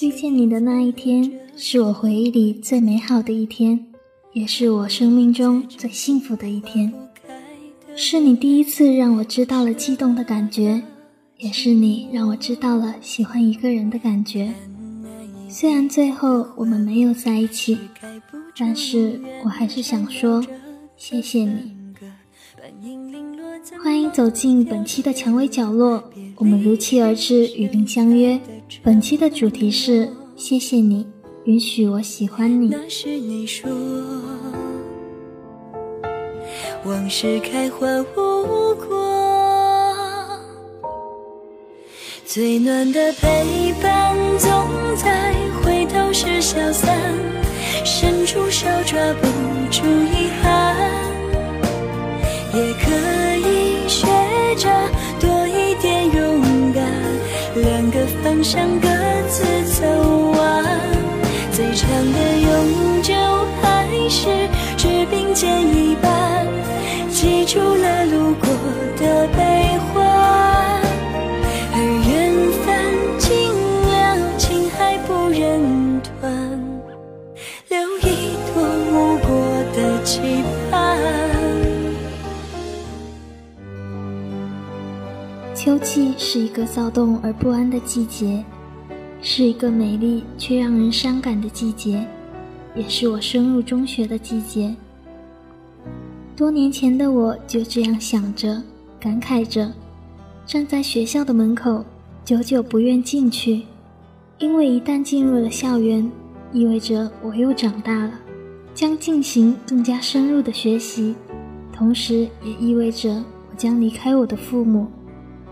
[0.00, 3.84] 遇见你的那一天，是我回忆里最美好的一天，
[4.32, 6.92] 也是我生命中最幸福的一天。
[7.96, 10.80] 是你第一次让我知道了激动的感觉，
[11.38, 14.54] 也是你让我知道了喜欢一个人的感觉。
[15.48, 17.76] 虽然最后我们没有在一起，
[18.56, 20.44] 但是我还是想说，
[20.96, 21.76] 谢谢你。
[23.82, 26.04] 欢迎走进本期的蔷薇角落，
[26.36, 28.40] 我们如期而至，与您相约。
[28.82, 31.06] 本期的主题是谢谢你
[31.44, 32.68] 允许我喜欢你。
[32.68, 33.70] 那是你说，
[36.84, 37.86] 往事开花
[38.16, 40.38] 无果，
[42.24, 44.50] 最暖的陪伴总
[44.96, 46.94] 在回头时消散，
[47.84, 49.26] 伸出手抓不
[49.70, 50.76] 住遗憾，
[52.54, 52.90] 也可
[53.48, 54.06] 以学
[54.56, 54.68] 着
[58.42, 58.88] 想各
[59.28, 59.84] 自走
[60.30, 60.64] 完，
[61.50, 63.12] 最长的永久
[63.60, 65.62] 还是只并肩
[85.68, 88.42] 秋季是一个躁动而不安的季节，
[89.20, 92.06] 是一个美丽却让人伤感的季节，
[92.74, 94.74] 也是我升入中学的季节。
[96.34, 98.62] 多年前的我就这样想着，
[98.98, 99.70] 感慨着，
[100.46, 101.84] 站在学校的门口，
[102.24, 103.64] 久久不愿进去，
[104.38, 106.10] 因为一旦进入了校园，
[106.50, 108.12] 意味着我又长大了，
[108.74, 111.14] 将进行更加深入的学习，
[111.70, 114.86] 同时也意味着我将离开我的父母。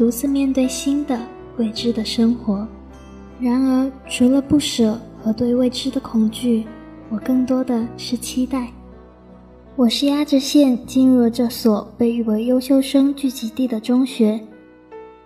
[0.00, 1.20] 独自面对新的
[1.58, 2.66] 未知的生活，
[3.38, 6.64] 然而除了不舍和对未知的恐惧，
[7.10, 8.72] 我更多的是期待。
[9.76, 14.40] 我是压着线进入了这所被誉为优秀生聚集地的中学，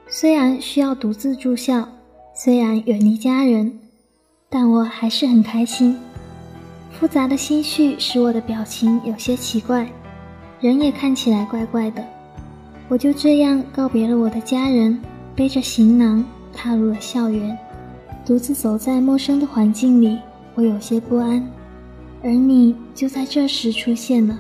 [0.09, 1.87] 虽然需要独自住校，
[2.35, 3.79] 虽然远离家人，
[4.51, 5.97] 但我还是很开心。
[6.91, 9.89] 复杂的心绪使我的表情有些奇怪，
[10.59, 12.05] 人也看起来怪怪的。
[12.89, 15.01] 我就这样告别了我的家人，
[15.35, 17.57] 背着行囊踏入了校园，
[18.27, 20.19] 独自走在陌生的环境里，
[20.55, 21.45] 我有些不安。
[22.23, 24.39] 而你就在这时出现了，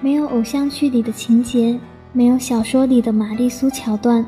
[0.00, 1.78] 没有偶像剧里的情节，
[2.12, 4.24] 没有小说里的玛丽苏桥段，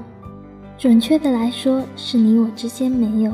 [0.76, 3.32] 准确的来说，是你我之间没有，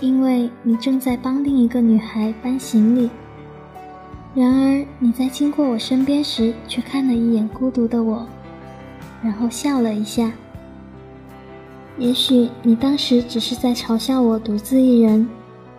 [0.00, 3.10] 因为你正在帮另一个女孩搬行李。
[4.34, 8.26] 然而你在经过我身边时，却看了一眼孤独的我，
[9.22, 10.30] 然后笑了一下。
[11.98, 15.28] 也许你当时只是在嘲笑我独自一人，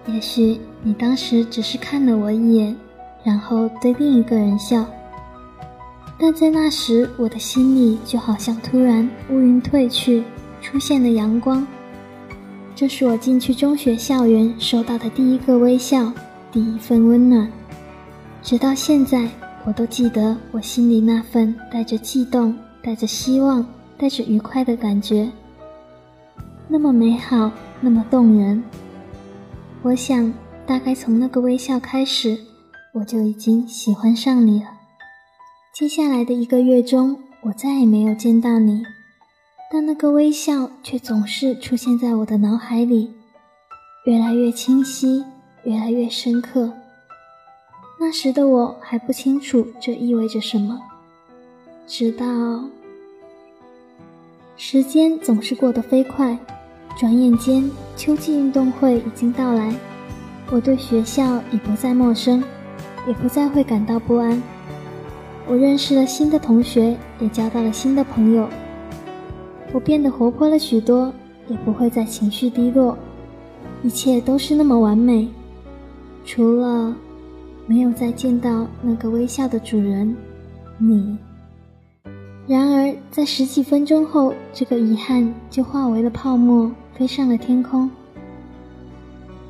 [0.05, 2.75] 也许你当时只是看了我一眼，
[3.23, 4.85] 然后对另一个人笑。
[6.19, 10.23] 但在那时，我的心里就好像突然乌云退去，
[10.61, 11.65] 出现了阳光。
[12.75, 16.11] 这是我进去中学校园收到的第一个微笑，
[16.51, 17.49] 第一份温暖。
[18.43, 19.29] 直到现在，
[19.65, 23.65] 我都记得我心里那份带着悸动、带着希望、
[23.97, 25.29] 带着愉快的感觉，
[26.67, 28.63] 那么美好，那么动人。
[29.83, 30.33] 我想，
[30.65, 32.37] 大概从那个微笑开始，
[32.95, 34.71] 我就已经喜欢上你了。
[35.71, 38.83] 接下来的一个月中，我再也没有见到你，
[39.71, 43.13] 但那个微笑却总是出现在我的脑海里，
[44.05, 45.23] 越来越清晰，
[45.63, 46.73] 越来越深刻。
[48.03, 50.81] 那时的我还不清楚这意味着什么，
[51.85, 52.25] 直到
[54.57, 56.35] 时间总是过得飞快，
[56.97, 59.71] 转眼间秋季运动会已经到来，
[60.49, 62.43] 我对学校已不再陌生，
[63.07, 64.41] 也不再会感到不安。
[65.47, 68.49] 我认识了新的同学，也交到了新的朋友，
[69.71, 71.13] 我变得活泼了许多，
[71.47, 72.97] 也不会再情绪低落，
[73.83, 75.27] 一切都是那么完美，
[76.25, 76.95] 除了。
[77.67, 80.15] 没有再见到那个微笑的主人，
[80.77, 81.17] 你。
[82.47, 87.89] 然而，在十几分钟后，这个遗憾就化为了泡沫，飞上了天空。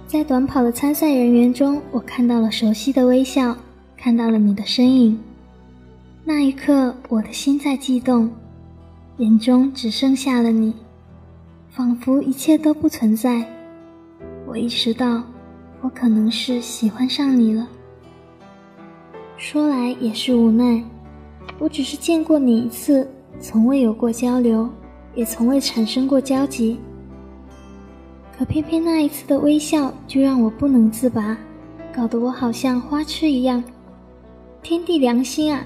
[0.05, 3.55] 在短跑的参赛人员中，我看到了熟悉的微笑，
[3.95, 5.17] 看到了你的身影。
[6.23, 8.29] 那一刻，我的心在悸动，
[9.17, 10.73] 眼中只剩下了你，
[11.69, 13.43] 仿佛一切都不存在。
[14.45, 15.23] 我意识到，
[15.79, 17.67] 我可能是喜欢上你了。
[19.41, 20.83] 说来也是无奈，
[21.57, 23.09] 我只是见过你一次，
[23.39, 24.69] 从未有过交流，
[25.15, 26.77] 也从未产生过交集。
[28.37, 31.35] 可偏偏那一次的微笑，就让我不能自拔，
[31.91, 33.63] 搞得我好像花痴一样。
[34.61, 35.65] 天地良心啊，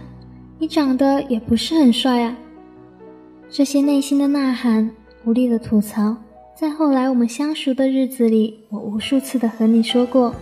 [0.57, 2.33] 你长得也不是很帅啊！
[3.49, 4.89] 这些内心的呐喊，
[5.25, 6.15] 无力的吐槽，
[6.57, 10.33] 在后来我们相熟的日子里，我无数次的和你说过。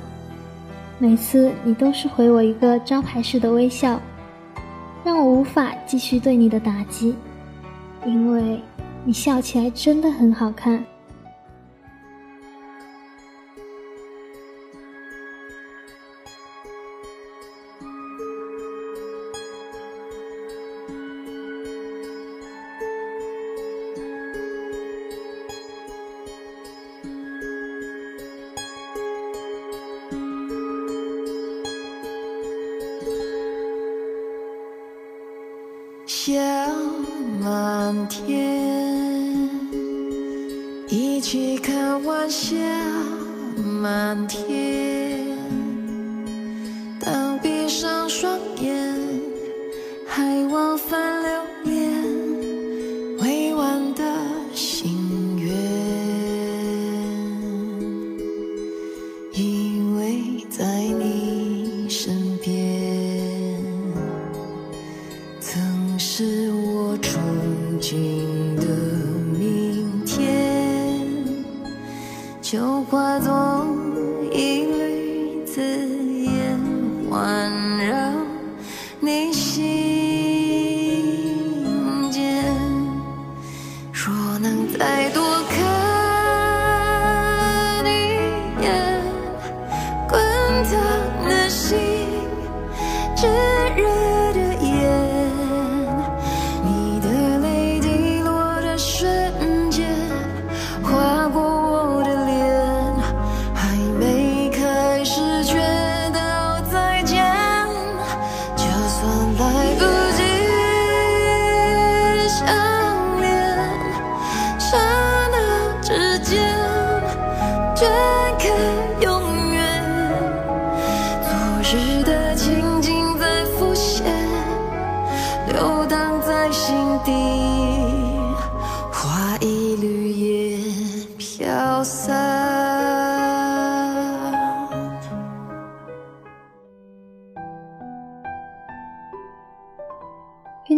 [1.03, 4.01] 每次你都是回我一个招牌式的微笑，
[5.03, 7.13] 让我无法继续对你的打击，
[8.05, 8.61] 因为
[9.03, 10.81] 你笑起来真的很好看。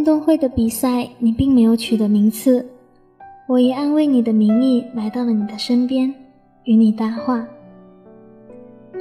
[0.06, 2.63] 运动会的比赛，你并没有取得名次，
[3.48, 6.13] 我以安慰你的名义来到了你的身边，
[6.66, 7.44] 与你搭话。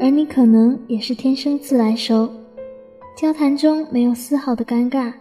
[0.01, 2.27] 而你可能也是天生自来熟，
[3.15, 5.13] 交谈中没有丝毫的尴尬。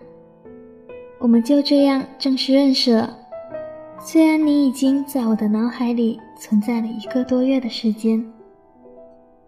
[1.19, 3.17] 我们就这样正式认识了。
[3.99, 8.25] 虽然你已经在我的脑海里存在了一个多月的时间，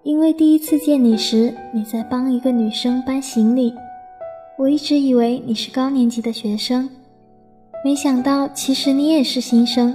[0.03, 3.73] 因为第一次见你时，你在帮一个女生搬行李。
[4.57, 6.89] 我一直以为你是高年级的学生，
[7.83, 9.93] 没想到其实你也是新生，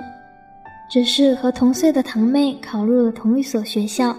[0.91, 4.15] 只是和同岁的堂妹考入了同一所学校，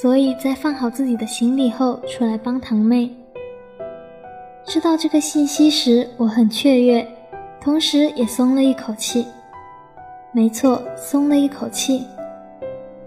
[0.00, 3.10] 所以在放好自己的行李后出来帮堂妹。
[4.64, 7.04] 知道这个信息时，我很雀跃，
[7.60, 9.26] 同时也松了一口气。
[10.30, 12.06] 没错，松了一口气，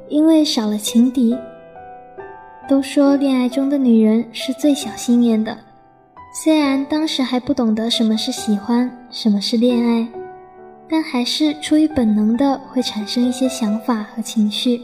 [0.10, 1.34] 因为少了情敌。
[2.68, 5.58] 都说恋爱中的女人是最小心眼的。
[6.34, 10.08] 虽然当时还不懂得什么是喜欢，什么是恋爱，
[10.90, 14.82] 但还是出于本能的会产生一些想法和情绪。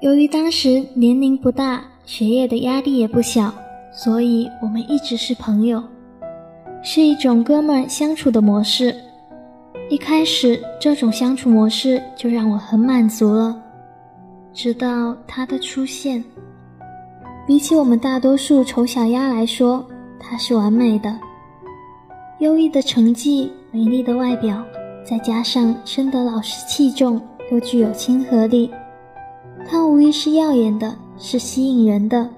[0.00, 3.52] 由于当时年龄不大，学业的压力也不小，
[3.92, 5.82] 所以我们一直是朋友，
[6.82, 8.96] 是一种哥们相处的模式。
[9.90, 13.54] 一开始这种相处模式就让我很满足了，
[14.54, 16.24] 直到他的出现。
[17.46, 19.84] 比起我们大多数丑小鸭来说，
[20.20, 21.18] 她是完美的，
[22.40, 24.62] 优异的成绩，美丽的外表，
[25.04, 27.20] 再加上深得老师器重，
[27.50, 28.70] 又具有亲和力，
[29.66, 32.28] 她无疑是耀眼的，是吸引人的。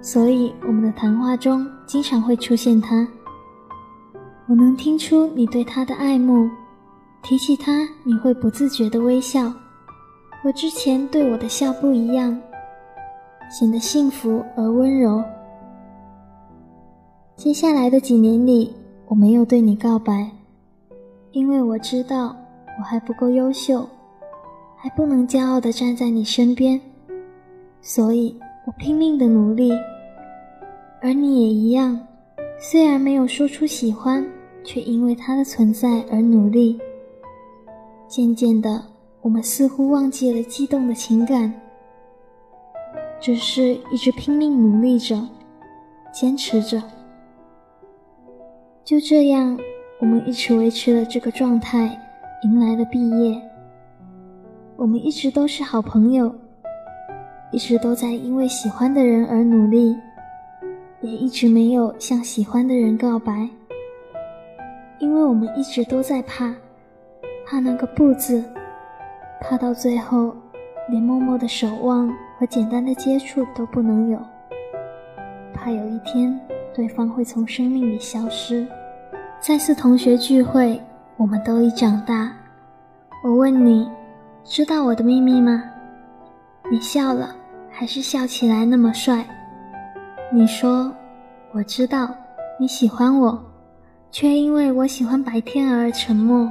[0.00, 3.06] 所以我们的谈话中经常会出现她。
[4.48, 6.48] 我能听出你对她的爱慕，
[7.22, 9.52] 提起她你会不自觉的微笑，
[10.42, 12.36] 和之前对我的笑不一样，
[13.50, 15.22] 显得幸福而温柔。
[17.40, 18.70] 接下来的几年里，
[19.06, 20.30] 我没有对你告白，
[21.32, 22.36] 因为我知道
[22.78, 23.88] 我还不够优秀，
[24.76, 26.78] 还不能骄傲地站在你身边，
[27.80, 29.72] 所以我拼命的努力。
[31.00, 31.98] 而你也一样，
[32.58, 34.22] 虽然没有说出喜欢，
[34.62, 36.78] 却因为它的存在而努力。
[38.06, 38.84] 渐渐的，
[39.22, 41.50] 我们似乎忘记了激动的情感，
[43.18, 45.26] 只是一直拼命努力着，
[46.12, 46.82] 坚持着。
[48.90, 49.56] 就这样，
[50.00, 51.96] 我们一直维持了这个状态，
[52.42, 53.40] 迎来了毕业。
[54.74, 56.34] 我们一直都是好朋友，
[57.52, 59.96] 一直都在因为喜欢的人而努力，
[61.02, 63.48] 也一直没有向喜欢的人告白，
[64.98, 66.52] 因为我们一直都在怕，
[67.46, 68.42] 怕那个不字，
[69.40, 70.34] 怕到最后
[70.88, 74.18] 连默默的守望和简单的接触都不能有，
[75.54, 76.36] 怕有一天
[76.74, 78.66] 对方会从生命里消失。
[79.42, 80.78] 再次同学聚会，
[81.16, 82.30] 我们都已长大，
[83.24, 83.90] 我问你。
[84.44, 85.62] 知道我的秘密吗？
[86.70, 87.34] 你笑了，
[87.70, 89.24] 还是笑起来那么帅？
[90.30, 90.92] 你说
[91.52, 92.14] 我知道
[92.58, 93.42] 你喜欢我，
[94.10, 96.50] 却因为我喜欢白天而沉默，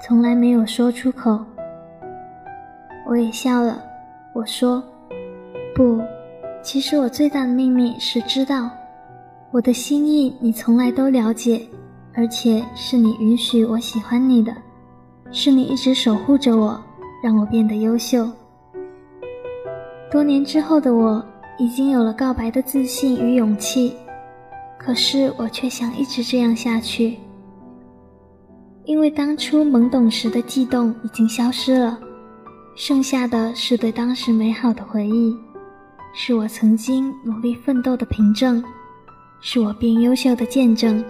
[0.00, 1.44] 从来没有说出口。
[3.08, 3.82] 我也笑了，
[4.32, 4.80] 我说
[5.74, 6.00] 不，
[6.62, 8.70] 其实我最大的秘密是知道
[9.50, 11.60] 我的心意，你从来都了解，
[12.18, 14.52] 而且是你允许我喜欢你的，
[15.30, 16.82] 是你一直守护着我。
[17.22, 18.28] 让我变得优秀。
[20.10, 21.24] 多年之后的我，
[21.58, 23.94] 已经有了告白的自信与勇气，
[24.78, 27.18] 可是我却想一直这样下去，
[28.84, 31.98] 因为当初懵懂时的悸动已经消失了，
[32.76, 35.36] 剩下的是对当时美好的回忆，
[36.14, 38.62] 是我曾经努力奋斗的凭证，
[39.40, 41.04] 是我变优秀的见证。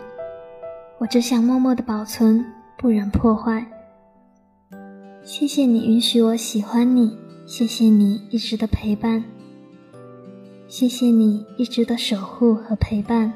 [0.98, 2.44] 我只想默默的保存，
[2.76, 3.64] 不忍破坏。
[5.22, 9.22] 谢谢你允许我喜欢你，谢谢你一直的陪伴，
[10.66, 13.32] 谢谢你一直的守护和陪伴。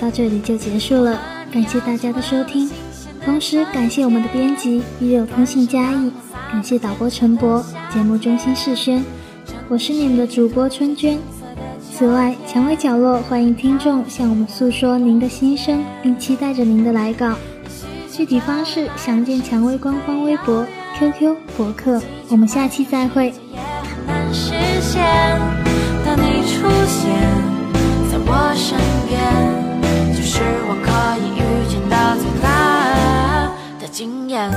[0.00, 1.18] 到这里就结束了，
[1.52, 2.70] 感谢大家的收听，
[3.24, 6.10] 同时感谢我们的编辑一六通信嘉义，
[6.50, 9.04] 感谢导播陈博，节目中心世轩，
[9.68, 11.18] 我是你们的主播春娟。
[11.92, 17.34] 此外，蔷薇角落欢迎听众向我们诉说您的心声，并期待着您的来稿。
[18.10, 20.66] 具体方式详见蔷薇官方微博、
[20.98, 22.00] QQ、博客。
[22.28, 23.32] 我们下期再会。
[28.24, 29.71] 我身边，
[30.34, 30.88] 是我可
[31.20, 32.48] 以预见到最大
[33.78, 34.50] 的惊艳。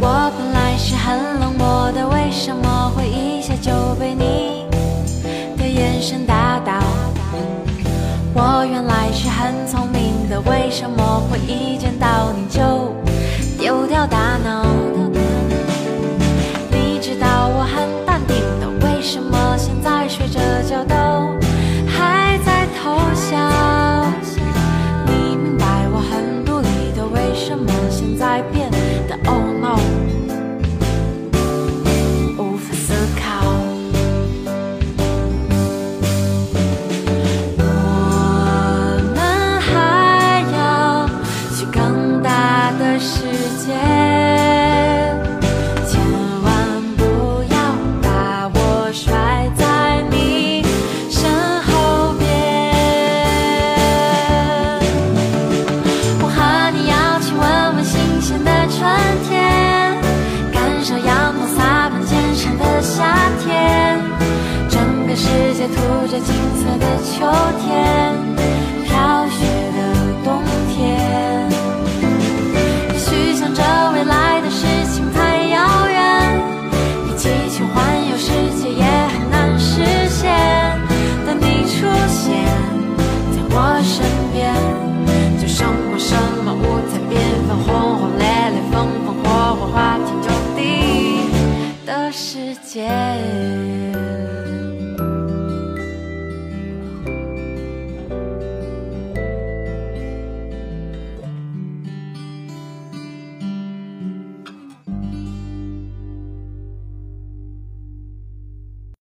[0.00, 4.66] 我本来是很冷漠的，为什么会一下就被你
[5.56, 6.72] 的眼神打倒？
[8.34, 11.69] 我原来是很聪明的，为什么会一
[20.70, 21.29] 小岛